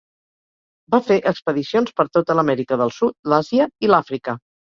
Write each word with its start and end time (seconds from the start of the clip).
Va 0.93 0.99
fer 1.09 1.17
expedicions 1.31 1.91
per 2.01 2.07
tota 2.17 2.35
l'Amèrica 2.39 2.81
del 2.83 2.93
Sud, 2.97 3.15
l'Àsia 3.35 3.71
i 3.87 3.93
l'Àfrica. 3.95 4.37